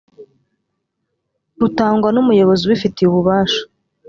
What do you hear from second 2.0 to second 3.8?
n umuyobozi ubifitiye ububasha